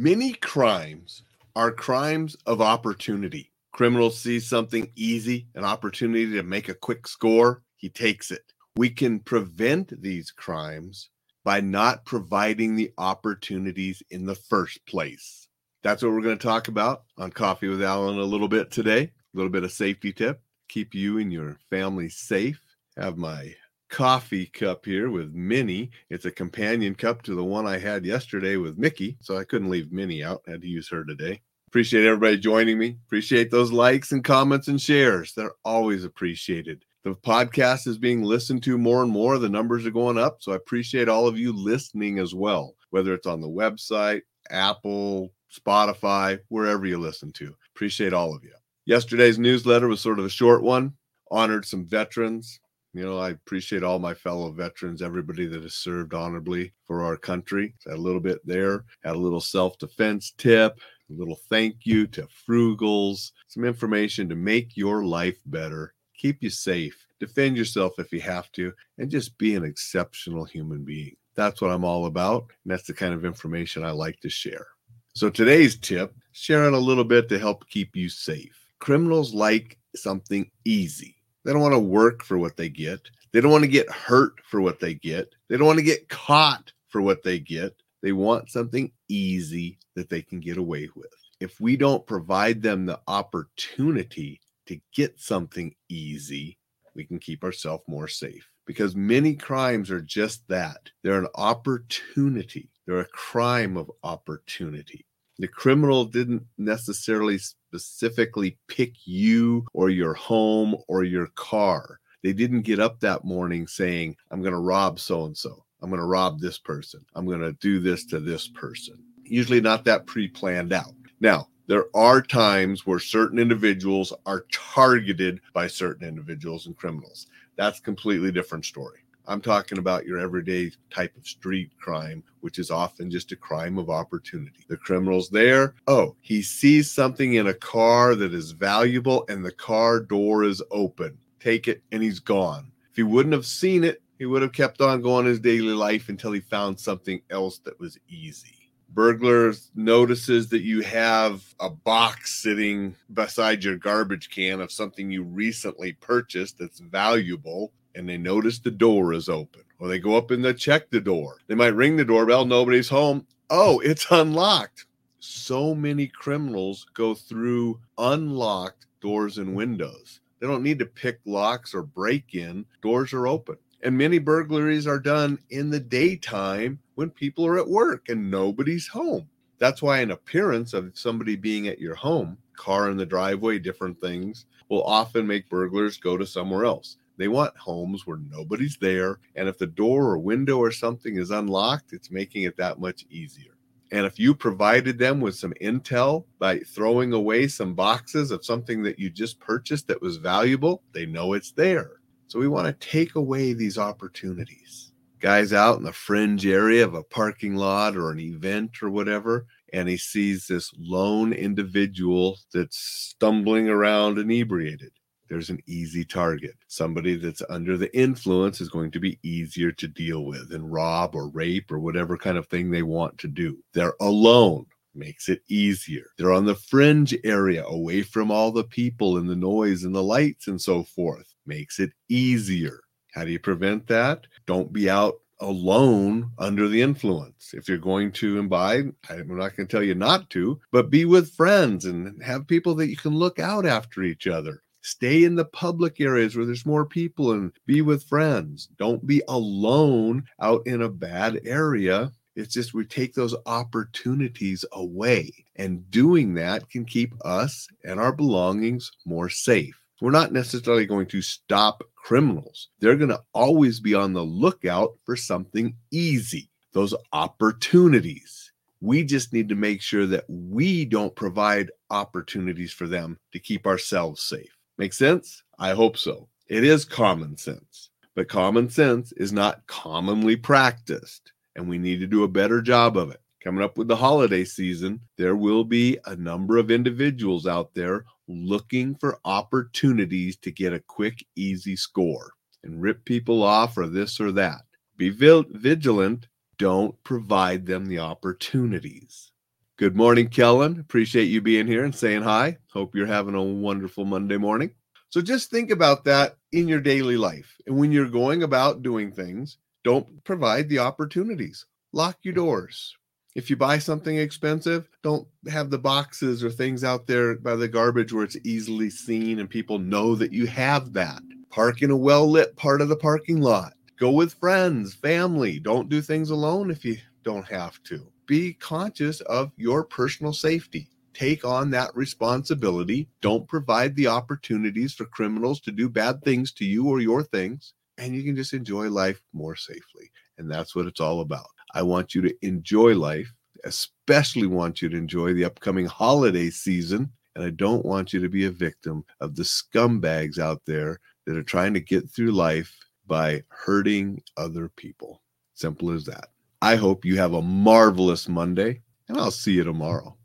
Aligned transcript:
Many 0.00 0.34
crimes 0.34 1.24
are 1.56 1.72
crimes 1.72 2.36
of 2.46 2.60
opportunity. 2.60 3.50
Criminals 3.72 4.16
see 4.16 4.38
something 4.38 4.92
easy, 4.94 5.48
an 5.56 5.64
opportunity 5.64 6.30
to 6.34 6.44
make 6.44 6.68
a 6.68 6.74
quick 6.74 7.08
score, 7.08 7.64
he 7.74 7.88
takes 7.88 8.30
it. 8.30 8.52
We 8.76 8.90
can 8.90 9.18
prevent 9.18 10.00
these 10.00 10.30
crimes 10.30 11.10
by 11.42 11.62
not 11.62 12.04
providing 12.04 12.76
the 12.76 12.92
opportunities 12.96 14.00
in 14.08 14.24
the 14.24 14.36
first 14.36 14.86
place. 14.86 15.48
That's 15.82 16.00
what 16.00 16.12
we're 16.12 16.22
going 16.22 16.38
to 16.38 16.46
talk 16.46 16.68
about 16.68 17.02
on 17.16 17.32
Coffee 17.32 17.66
with 17.66 17.82
Alain 17.82 18.20
a 18.20 18.22
little 18.22 18.46
bit 18.46 18.70
today. 18.70 19.02
A 19.02 19.36
little 19.36 19.50
bit 19.50 19.64
of 19.64 19.72
safety 19.72 20.12
tip, 20.12 20.40
keep 20.68 20.94
you 20.94 21.18
and 21.18 21.32
your 21.32 21.58
family 21.70 22.08
safe. 22.08 22.62
Have 22.96 23.16
my 23.16 23.52
coffee 23.88 24.46
cup 24.46 24.84
here 24.84 25.10
with 25.10 25.32
Minnie. 25.32 25.90
It's 26.10 26.24
a 26.24 26.30
companion 26.30 26.94
cup 26.94 27.22
to 27.22 27.34
the 27.34 27.44
one 27.44 27.66
I 27.66 27.78
had 27.78 28.04
yesterday 28.04 28.56
with 28.56 28.78
Mickey, 28.78 29.16
so 29.20 29.36
I 29.36 29.44
couldn't 29.44 29.70
leave 29.70 29.92
Minnie 29.92 30.22
out. 30.22 30.42
I 30.46 30.52
had 30.52 30.62
to 30.62 30.68
use 30.68 30.88
her 30.90 31.04
today. 31.04 31.40
Appreciate 31.68 32.06
everybody 32.06 32.38
joining 32.38 32.78
me. 32.78 32.96
Appreciate 33.06 33.50
those 33.50 33.72
likes 33.72 34.12
and 34.12 34.24
comments 34.24 34.68
and 34.68 34.80
shares. 34.80 35.34
They're 35.34 35.52
always 35.64 36.04
appreciated. 36.04 36.84
The 37.04 37.14
podcast 37.14 37.86
is 37.86 37.98
being 37.98 38.22
listened 38.22 38.62
to 38.64 38.78
more 38.78 39.02
and 39.02 39.10
more. 39.10 39.38
The 39.38 39.48
numbers 39.48 39.86
are 39.86 39.90
going 39.90 40.18
up. 40.18 40.38
So 40.40 40.52
I 40.52 40.56
appreciate 40.56 41.08
all 41.08 41.26
of 41.26 41.38
you 41.38 41.52
listening 41.52 42.18
as 42.18 42.34
well, 42.34 42.74
whether 42.90 43.14
it's 43.14 43.26
on 43.26 43.40
the 43.40 43.48
website, 43.48 44.22
Apple, 44.50 45.32
Spotify, 45.54 46.38
wherever 46.48 46.86
you 46.86 46.98
listen 46.98 47.32
to. 47.32 47.54
Appreciate 47.74 48.12
all 48.12 48.34
of 48.34 48.42
you. 48.42 48.52
Yesterday's 48.86 49.38
newsletter 49.38 49.88
was 49.88 50.00
sort 50.00 50.18
of 50.18 50.24
a 50.24 50.30
short 50.30 50.62
one, 50.62 50.94
honored 51.30 51.66
some 51.66 51.86
veterans, 51.86 52.60
you 52.94 53.04
know, 53.04 53.18
I 53.18 53.30
appreciate 53.30 53.82
all 53.82 53.98
my 53.98 54.14
fellow 54.14 54.50
veterans, 54.50 55.02
everybody 55.02 55.46
that 55.46 55.62
has 55.62 55.74
served 55.74 56.14
honorably 56.14 56.72
for 56.84 57.02
our 57.04 57.16
country. 57.16 57.74
Had 57.86 57.96
a 57.96 58.00
little 58.00 58.20
bit 58.20 58.40
there, 58.46 58.84
had 59.04 59.14
a 59.14 59.18
little 59.18 59.40
self 59.40 59.78
defense 59.78 60.32
tip, 60.38 60.80
a 61.10 61.12
little 61.12 61.38
thank 61.50 61.84
you 61.84 62.06
to 62.08 62.26
Frugals, 62.48 63.32
some 63.46 63.64
information 63.64 64.28
to 64.28 64.36
make 64.36 64.76
your 64.76 65.04
life 65.04 65.38
better, 65.46 65.94
keep 66.16 66.42
you 66.42 66.50
safe, 66.50 67.06
defend 67.20 67.56
yourself 67.56 67.98
if 67.98 68.12
you 68.12 68.20
have 68.20 68.50
to, 68.52 68.72
and 68.96 69.10
just 69.10 69.36
be 69.38 69.54
an 69.54 69.64
exceptional 69.64 70.44
human 70.44 70.82
being. 70.82 71.14
That's 71.34 71.60
what 71.60 71.70
I'm 71.70 71.84
all 71.84 72.06
about. 72.06 72.46
And 72.64 72.72
that's 72.72 72.86
the 72.86 72.94
kind 72.94 73.14
of 73.14 73.24
information 73.24 73.84
I 73.84 73.90
like 73.90 74.18
to 74.20 74.30
share. 74.30 74.66
So 75.14 75.28
today's 75.28 75.78
tip 75.78 76.14
sharing 76.32 76.74
a 76.74 76.78
little 76.78 77.04
bit 77.04 77.28
to 77.28 77.38
help 77.38 77.68
keep 77.68 77.94
you 77.94 78.08
safe. 78.08 78.58
Criminals 78.78 79.34
like 79.34 79.78
something 79.94 80.50
easy 80.64 81.17
they 81.48 81.54
don't 81.54 81.62
want 81.62 81.72
to 81.72 81.78
work 81.78 82.24
for 82.24 82.36
what 82.36 82.58
they 82.58 82.68
get. 82.68 83.00
They 83.32 83.40
don't 83.40 83.50
want 83.50 83.64
to 83.64 83.68
get 83.68 83.90
hurt 83.90 84.34
for 84.44 84.60
what 84.60 84.80
they 84.80 84.92
get. 84.92 85.34
They 85.48 85.56
don't 85.56 85.66
want 85.66 85.78
to 85.78 85.82
get 85.82 86.10
caught 86.10 86.70
for 86.88 87.00
what 87.00 87.22
they 87.22 87.38
get. 87.38 87.74
They 88.02 88.12
want 88.12 88.50
something 88.50 88.92
easy 89.08 89.78
that 89.94 90.10
they 90.10 90.20
can 90.20 90.40
get 90.40 90.58
away 90.58 90.90
with. 90.94 91.08
If 91.40 91.58
we 91.58 91.78
don't 91.78 92.06
provide 92.06 92.60
them 92.60 92.84
the 92.84 93.00
opportunity 93.08 94.42
to 94.66 94.78
get 94.94 95.18
something 95.18 95.74
easy, 95.88 96.58
we 96.94 97.04
can 97.04 97.18
keep 97.18 97.42
ourselves 97.42 97.84
more 97.88 98.08
safe 98.08 98.46
because 98.66 98.94
many 98.94 99.34
crimes 99.34 99.90
are 99.90 100.02
just 100.02 100.46
that. 100.48 100.90
They're 101.02 101.18
an 101.18 101.28
opportunity, 101.34 102.68
they're 102.86 103.00
a 103.00 103.06
crime 103.06 103.78
of 103.78 103.90
opportunity. 104.02 105.06
The 105.38 105.48
criminal 105.48 106.04
didn't 106.04 106.42
necessarily 106.58 107.38
specifically 107.68 108.56
pick 108.66 108.94
you 109.06 109.66
or 109.74 109.90
your 109.90 110.14
home 110.14 110.74
or 110.88 111.04
your 111.04 111.26
car. 111.34 112.00
They 112.22 112.32
didn't 112.32 112.62
get 112.62 112.80
up 112.80 112.98
that 113.00 113.24
morning 113.24 113.66
saying, 113.66 114.16
I'm 114.30 114.40
going 114.40 114.54
to 114.54 114.58
rob 114.58 114.98
so 114.98 115.26
and 115.26 115.36
so. 115.36 115.64
I'm 115.82 115.90
going 115.90 116.00
to 116.00 116.06
rob 116.06 116.40
this 116.40 116.58
person. 116.58 117.04
I'm 117.14 117.26
going 117.26 117.40
to 117.40 117.52
do 117.52 117.78
this 117.78 118.04
to 118.06 118.20
this 118.20 118.48
person. 118.48 118.98
Usually 119.22 119.60
not 119.60 119.84
that 119.84 120.06
pre 120.06 120.28
planned 120.28 120.72
out. 120.72 120.94
Now, 121.20 121.48
there 121.66 121.84
are 121.94 122.22
times 122.22 122.86
where 122.86 122.98
certain 122.98 123.38
individuals 123.38 124.12
are 124.24 124.46
targeted 124.50 125.40
by 125.52 125.66
certain 125.66 126.08
individuals 126.08 126.66
and 126.66 126.76
criminals. 126.76 127.26
That's 127.56 127.80
completely 127.80 128.32
different 128.32 128.64
story. 128.64 129.00
I'm 129.28 129.42
talking 129.42 129.76
about 129.76 130.06
your 130.06 130.18
everyday 130.18 130.72
type 130.88 131.14
of 131.14 131.26
street 131.26 131.70
crime, 131.78 132.24
which 132.40 132.58
is 132.58 132.70
often 132.70 133.10
just 133.10 133.30
a 133.30 133.36
crime 133.36 133.76
of 133.76 133.90
opportunity. 133.90 134.64
The 134.68 134.78
criminal's 134.78 135.28
there. 135.28 135.74
Oh, 135.86 136.16
he 136.22 136.40
sees 136.40 136.90
something 136.90 137.34
in 137.34 137.48
a 137.48 137.54
car 137.54 138.14
that 138.14 138.32
is 138.32 138.52
valuable 138.52 139.26
and 139.28 139.44
the 139.44 139.52
car 139.52 140.00
door 140.00 140.44
is 140.44 140.62
open. 140.70 141.18
Take 141.40 141.68
it 141.68 141.82
and 141.92 142.02
he's 142.02 142.20
gone. 142.20 142.72
If 142.90 142.96
he 142.96 143.02
wouldn't 143.02 143.34
have 143.34 143.44
seen 143.44 143.84
it, 143.84 144.00
he 144.18 144.24
would 144.24 144.40
have 144.40 144.52
kept 144.52 144.80
on 144.80 145.02
going 145.02 145.26
his 145.26 145.40
daily 145.40 145.74
life 145.74 146.08
until 146.08 146.32
he 146.32 146.40
found 146.40 146.80
something 146.80 147.20
else 147.30 147.58
that 147.58 147.78
was 147.78 147.98
easy 148.08 148.54
burglar 148.90 149.52
notices 149.74 150.48
that 150.48 150.62
you 150.62 150.80
have 150.80 151.54
a 151.60 151.68
box 151.68 152.42
sitting 152.42 152.96
beside 153.12 153.62
your 153.62 153.76
garbage 153.76 154.30
can 154.30 154.60
of 154.60 154.72
something 154.72 155.10
you 155.10 155.22
recently 155.22 155.92
purchased 155.92 156.58
that's 156.58 156.80
valuable 156.80 157.70
and 157.94 158.08
they 158.08 158.18
notice 158.18 158.58
the 158.58 158.70
door 158.70 159.12
is 159.12 159.28
open 159.28 159.62
or 159.78 159.88
they 159.88 159.98
go 159.98 160.16
up 160.16 160.30
and 160.30 160.44
they 160.44 160.54
check 160.54 160.90
the 160.90 161.00
door. 161.00 161.38
They 161.46 161.54
might 161.54 161.74
ring 161.74 161.96
the 161.96 162.04
doorbell, 162.04 162.44
nobody's 162.44 162.88
home. 162.88 163.26
Oh, 163.50 163.80
it's 163.80 164.06
unlocked. 164.10 164.86
So 165.20 165.74
many 165.74 166.06
criminals 166.06 166.86
go 166.94 167.14
through 167.14 167.80
unlocked 167.96 168.86
doors 169.00 169.38
and 169.38 169.54
windows. 169.54 170.20
They 170.40 170.46
don't 170.46 170.62
need 170.62 170.78
to 170.78 170.86
pick 170.86 171.20
locks 171.24 171.74
or 171.74 171.82
break 171.82 172.34
in, 172.34 172.64
doors 172.82 173.12
are 173.12 173.26
open. 173.26 173.56
And 173.82 173.96
many 173.96 174.18
burglaries 174.18 174.86
are 174.86 174.98
done 174.98 175.38
in 175.50 175.70
the 175.70 175.80
daytime 175.80 176.78
when 176.96 177.10
people 177.10 177.46
are 177.46 177.58
at 177.58 177.68
work 177.68 178.08
and 178.08 178.30
nobody's 178.30 178.88
home. 178.88 179.28
That's 179.58 179.82
why 179.82 179.98
an 179.98 180.12
appearance 180.12 180.72
of 180.72 180.92
somebody 180.94 181.36
being 181.36 181.68
at 181.68 181.80
your 181.80 181.94
home, 181.94 182.38
car 182.56 182.90
in 182.90 182.96
the 182.96 183.06
driveway, 183.06 183.58
different 183.58 184.00
things, 184.00 184.46
will 184.68 184.84
often 184.84 185.26
make 185.26 185.48
burglars 185.48 185.96
go 185.96 186.16
to 186.16 186.26
somewhere 186.26 186.64
else. 186.64 186.96
They 187.18 187.28
want 187.28 187.56
homes 187.56 188.06
where 188.06 188.18
nobody's 188.30 188.76
there. 188.76 189.18
And 189.34 189.48
if 189.48 189.58
the 189.58 189.66
door 189.66 190.04
or 190.04 190.18
window 190.18 190.58
or 190.58 190.70
something 190.70 191.16
is 191.16 191.30
unlocked, 191.30 191.92
it's 191.92 192.12
making 192.12 192.44
it 192.44 192.56
that 192.56 192.78
much 192.78 193.04
easier. 193.10 193.56
And 193.90 194.06
if 194.06 194.18
you 194.18 194.34
provided 194.34 194.98
them 194.98 195.20
with 195.20 195.34
some 195.34 195.54
intel 195.60 196.26
by 196.38 196.60
throwing 196.60 197.12
away 197.12 197.48
some 197.48 197.74
boxes 197.74 198.30
of 198.30 198.44
something 198.44 198.82
that 198.84 198.98
you 198.98 199.10
just 199.10 199.40
purchased 199.40 199.88
that 199.88 200.00
was 200.00 200.18
valuable, 200.18 200.82
they 200.92 201.06
know 201.06 201.32
it's 201.32 201.52
there. 201.52 201.92
So 202.28 202.38
we 202.38 202.48
want 202.48 202.66
to 202.66 202.86
take 202.86 203.16
away 203.16 203.52
these 203.52 203.78
opportunities. 203.78 204.92
Guys 205.20 205.52
out 205.52 205.78
in 205.78 205.84
the 205.84 205.92
fringe 205.92 206.46
area 206.46 206.84
of 206.84 206.94
a 206.94 207.02
parking 207.02 207.56
lot 207.56 207.96
or 207.96 208.12
an 208.12 208.20
event 208.20 208.82
or 208.82 208.90
whatever, 208.90 209.46
and 209.72 209.88
he 209.88 209.96
sees 209.96 210.46
this 210.46 210.70
lone 210.78 211.32
individual 211.32 212.38
that's 212.52 212.78
stumbling 212.78 213.68
around 213.68 214.18
inebriated 214.18 214.92
there's 215.28 215.50
an 215.50 215.60
easy 215.66 216.04
target. 216.04 216.56
Somebody 216.66 217.16
that's 217.16 217.42
under 217.48 217.76
the 217.76 217.94
influence 217.96 218.60
is 218.60 218.68
going 218.68 218.90
to 218.92 219.00
be 219.00 219.18
easier 219.22 219.72
to 219.72 219.88
deal 219.88 220.24
with 220.24 220.52
and 220.52 220.72
rob 220.72 221.14
or 221.14 221.28
rape 221.28 221.70
or 221.70 221.78
whatever 221.78 222.16
kind 222.16 222.38
of 222.38 222.46
thing 222.46 222.70
they 222.70 222.82
want 222.82 223.18
to 223.18 223.28
do. 223.28 223.58
They're 223.74 223.94
alone 224.00 224.66
makes 224.94 225.28
it 225.28 225.42
easier. 225.48 226.10
They're 226.18 226.32
on 226.32 226.44
the 226.44 226.54
fringe 226.54 227.16
area 227.24 227.64
away 227.64 228.02
from 228.02 228.30
all 228.30 228.50
the 228.50 228.64
people 228.64 229.16
and 229.16 229.28
the 229.28 229.36
noise 229.36 229.84
and 229.84 229.94
the 229.94 230.02
lights 230.02 230.48
and 230.48 230.60
so 230.60 230.82
forth. 230.82 231.34
Makes 231.46 231.78
it 231.78 231.92
easier. 232.08 232.80
How 233.14 233.24
do 233.24 233.30
you 233.30 233.38
prevent 233.38 233.86
that? 233.86 234.26
Don't 234.46 234.72
be 234.72 234.90
out 234.90 235.14
alone 235.40 236.30
under 236.38 236.68
the 236.68 236.82
influence. 236.82 237.54
If 237.54 237.68
you're 237.68 237.78
going 237.78 238.12
to 238.12 238.38
imbibe, 238.38 238.92
I'm 239.08 239.28
not 239.36 239.56
going 239.56 239.66
to 239.68 239.72
tell 239.72 239.82
you 239.82 239.94
not 239.94 240.28
to, 240.30 240.60
but 240.72 240.90
be 240.90 241.04
with 241.04 241.32
friends 241.32 241.84
and 241.84 242.20
have 242.22 242.48
people 242.48 242.74
that 242.76 242.88
you 242.88 242.96
can 242.96 243.14
look 243.14 243.38
out 243.38 243.64
after 243.64 244.02
each 244.02 244.26
other. 244.26 244.62
Stay 244.88 245.24
in 245.24 245.34
the 245.34 245.44
public 245.44 246.00
areas 246.00 246.34
where 246.34 246.46
there's 246.46 246.64
more 246.64 246.86
people 246.86 247.32
and 247.32 247.52
be 247.66 247.82
with 247.82 248.02
friends. 248.04 248.70
Don't 248.78 249.06
be 249.06 249.20
alone 249.28 250.24
out 250.40 250.66
in 250.66 250.80
a 250.80 250.88
bad 250.88 251.42
area. 251.44 252.10
It's 252.36 252.54
just 252.54 252.72
we 252.72 252.86
take 252.86 253.12
those 253.12 253.36
opportunities 253.44 254.64
away. 254.72 255.30
And 255.56 255.90
doing 255.90 256.32
that 256.34 256.70
can 256.70 256.86
keep 256.86 257.12
us 257.22 257.68
and 257.84 258.00
our 258.00 258.12
belongings 258.12 258.90
more 259.04 259.28
safe. 259.28 259.78
We're 260.00 260.10
not 260.10 260.32
necessarily 260.32 260.86
going 260.86 261.08
to 261.08 261.20
stop 261.20 261.82
criminals. 261.94 262.68
They're 262.80 262.96
going 262.96 263.10
to 263.10 263.22
always 263.34 263.80
be 263.80 263.94
on 263.94 264.14
the 264.14 264.24
lookout 264.24 264.92
for 265.04 265.16
something 265.16 265.76
easy, 265.90 266.48
those 266.72 266.94
opportunities. 267.12 268.52
We 268.80 269.04
just 269.04 269.34
need 269.34 269.50
to 269.50 269.54
make 269.54 269.82
sure 269.82 270.06
that 270.06 270.24
we 270.28 270.86
don't 270.86 271.14
provide 271.14 271.70
opportunities 271.90 272.72
for 272.72 272.86
them 272.86 273.18
to 273.34 273.38
keep 273.38 273.66
ourselves 273.66 274.22
safe. 274.22 274.57
Make 274.78 274.92
sense? 274.92 275.42
I 275.58 275.72
hope 275.72 275.98
so. 275.98 276.28
It 276.46 276.62
is 276.62 276.84
common 276.84 277.36
sense, 277.36 277.90
but 278.14 278.28
common 278.28 278.70
sense 278.70 279.12
is 279.12 279.32
not 279.32 279.66
commonly 279.66 280.36
practiced, 280.36 281.32
and 281.56 281.68
we 281.68 281.78
need 281.78 281.98
to 281.98 282.06
do 282.06 282.22
a 282.22 282.28
better 282.28 282.62
job 282.62 282.96
of 282.96 283.10
it. 283.10 283.20
Coming 283.42 283.64
up 283.64 283.76
with 283.76 283.88
the 283.88 283.96
holiday 283.96 284.44
season, 284.44 285.00
there 285.16 285.36
will 285.36 285.64
be 285.64 285.98
a 286.06 286.14
number 286.14 286.58
of 286.58 286.70
individuals 286.70 287.46
out 287.46 287.74
there 287.74 288.04
looking 288.28 288.94
for 288.94 289.18
opportunities 289.24 290.36
to 290.38 290.52
get 290.52 290.72
a 290.72 290.80
quick, 290.80 291.26
easy 291.34 291.74
score 291.74 292.32
and 292.62 292.80
rip 292.80 293.04
people 293.04 293.42
off 293.42 293.76
or 293.78 293.88
this 293.88 294.20
or 294.20 294.32
that. 294.32 294.62
Be 294.96 295.10
vigilant. 295.10 296.28
Don't 296.56 297.02
provide 297.04 297.66
them 297.66 297.86
the 297.86 297.98
opportunities. 298.00 299.32
Good 299.78 299.94
morning, 299.94 300.26
Kellen. 300.26 300.80
Appreciate 300.80 301.26
you 301.26 301.40
being 301.40 301.68
here 301.68 301.84
and 301.84 301.94
saying 301.94 302.22
hi. 302.22 302.56
Hope 302.72 302.96
you're 302.96 303.06
having 303.06 303.36
a 303.36 303.42
wonderful 303.44 304.04
Monday 304.04 304.36
morning. 304.36 304.72
So 305.10 305.20
just 305.20 305.52
think 305.52 305.70
about 305.70 306.02
that 306.02 306.34
in 306.50 306.66
your 306.66 306.80
daily 306.80 307.16
life. 307.16 307.54
And 307.64 307.76
when 307.76 307.92
you're 307.92 308.08
going 308.08 308.42
about 308.42 308.82
doing 308.82 309.12
things, 309.12 309.58
don't 309.84 310.24
provide 310.24 310.68
the 310.68 310.80
opportunities. 310.80 311.64
Lock 311.92 312.18
your 312.22 312.34
doors. 312.34 312.96
If 313.36 313.50
you 313.50 313.56
buy 313.56 313.78
something 313.78 314.16
expensive, 314.16 314.88
don't 315.04 315.28
have 315.48 315.70
the 315.70 315.78
boxes 315.78 316.42
or 316.42 316.50
things 316.50 316.82
out 316.82 317.06
there 317.06 317.36
by 317.36 317.54
the 317.54 317.68
garbage 317.68 318.12
where 318.12 318.24
it's 318.24 318.36
easily 318.42 318.90
seen 318.90 319.38
and 319.38 319.48
people 319.48 319.78
know 319.78 320.16
that 320.16 320.32
you 320.32 320.48
have 320.48 320.92
that. 320.94 321.22
Park 321.50 321.82
in 321.82 321.92
a 321.92 321.96
well 321.96 322.28
lit 322.28 322.56
part 322.56 322.80
of 322.80 322.88
the 322.88 322.96
parking 322.96 323.40
lot. 323.40 323.74
Go 323.96 324.10
with 324.10 324.34
friends, 324.34 324.94
family. 324.94 325.60
Don't 325.60 325.88
do 325.88 326.02
things 326.02 326.30
alone 326.30 326.72
if 326.72 326.84
you 326.84 326.96
don't 327.28 327.46
have 327.46 327.82
to. 327.82 328.10
Be 328.26 328.54
conscious 328.54 329.20
of 329.20 329.52
your 329.58 329.84
personal 329.84 330.32
safety. 330.32 330.88
Take 331.12 331.44
on 331.44 331.70
that 331.72 331.94
responsibility. 331.94 333.06
Don't 333.20 333.46
provide 333.46 333.94
the 333.94 334.06
opportunities 334.06 334.94
for 334.94 335.04
criminals 335.04 335.60
to 335.60 335.70
do 335.70 335.90
bad 335.90 336.22
things 336.22 336.52
to 336.52 336.64
you 336.64 336.88
or 336.88 337.00
your 337.00 337.22
things, 337.22 337.74
and 337.98 338.14
you 338.14 338.22
can 338.22 338.34
just 338.34 338.54
enjoy 338.54 338.88
life 338.88 339.20
more 339.34 339.56
safely. 339.56 340.10
And 340.38 340.50
that's 340.50 340.74
what 340.74 340.86
it's 340.86 341.00
all 341.00 341.20
about. 341.20 341.48
I 341.74 341.82
want 341.82 342.14
you 342.14 342.22
to 342.22 342.34
enjoy 342.40 342.94
life, 342.94 343.30
especially 343.64 344.46
want 344.46 344.80
you 344.80 344.88
to 344.88 344.96
enjoy 344.96 345.34
the 345.34 345.44
upcoming 345.44 345.84
holiday 345.84 346.48
season. 346.48 347.12
And 347.34 347.44
I 347.44 347.50
don't 347.50 347.84
want 347.84 348.14
you 348.14 348.20
to 348.20 348.28
be 348.30 348.46
a 348.46 348.50
victim 348.50 349.04
of 349.20 349.36
the 349.36 349.42
scumbags 349.42 350.38
out 350.38 350.62
there 350.64 350.98
that 351.26 351.36
are 351.36 351.42
trying 351.42 351.74
to 351.74 351.80
get 351.80 352.08
through 352.08 352.32
life 352.32 352.74
by 353.06 353.42
hurting 353.48 354.22
other 354.38 354.70
people. 354.70 355.20
Simple 355.52 355.90
as 355.90 356.06
that. 356.06 356.28
I 356.62 356.76
hope 356.76 357.04
you 357.04 357.16
have 357.18 357.32
a 357.32 357.42
marvelous 357.42 358.28
Monday, 358.28 358.82
and 359.08 359.18
I'll 359.18 359.30
see 359.30 359.54
you 359.54 359.64
tomorrow. 359.64 360.17